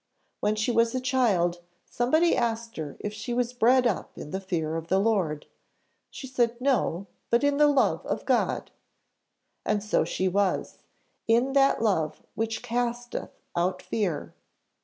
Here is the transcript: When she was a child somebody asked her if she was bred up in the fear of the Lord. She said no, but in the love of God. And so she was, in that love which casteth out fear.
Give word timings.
When 0.39 0.55
she 0.55 0.71
was 0.71 0.95
a 0.95 0.99
child 0.99 1.59
somebody 1.85 2.35
asked 2.35 2.75
her 2.77 2.97
if 3.01 3.13
she 3.13 3.35
was 3.35 3.53
bred 3.53 3.85
up 3.85 4.17
in 4.17 4.31
the 4.31 4.39
fear 4.41 4.75
of 4.75 4.87
the 4.87 4.97
Lord. 4.97 5.45
She 6.09 6.25
said 6.25 6.59
no, 6.59 7.05
but 7.29 7.43
in 7.43 7.57
the 7.57 7.67
love 7.67 8.03
of 8.07 8.25
God. 8.25 8.71
And 9.63 9.83
so 9.83 10.03
she 10.03 10.27
was, 10.27 10.79
in 11.27 11.53
that 11.53 11.83
love 11.83 12.23
which 12.33 12.63
casteth 12.63 13.29
out 13.55 13.79
fear. 13.83 14.33